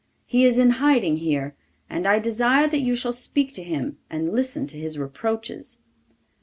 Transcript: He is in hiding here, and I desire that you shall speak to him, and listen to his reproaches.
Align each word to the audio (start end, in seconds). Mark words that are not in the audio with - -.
He 0.25 0.45
is 0.45 0.57
in 0.57 0.71
hiding 0.81 1.17
here, 1.17 1.55
and 1.87 2.07
I 2.07 2.17
desire 2.17 2.67
that 2.67 2.81
you 2.81 2.95
shall 2.95 3.13
speak 3.13 3.53
to 3.53 3.61
him, 3.61 3.99
and 4.09 4.33
listen 4.33 4.65
to 4.65 4.79
his 4.79 4.97
reproaches. 4.97 5.77